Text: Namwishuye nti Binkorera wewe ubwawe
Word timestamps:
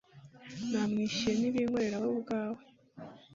Namwishuye 0.69 1.33
nti 1.39 1.49
Binkorera 1.53 1.97
wewe 2.01 2.13
ubwawe 2.17 2.61